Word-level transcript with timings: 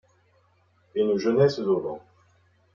Et 0.95 1.03
nos 1.03 1.19
jeunesses 1.19 1.59
aux 1.59 1.79
vents. 1.79 2.01